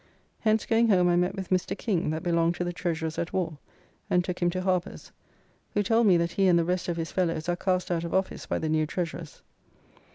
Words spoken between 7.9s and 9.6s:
out of office by the new Treasurers.